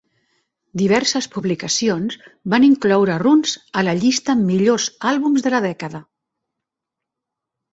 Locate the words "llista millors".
4.01-4.89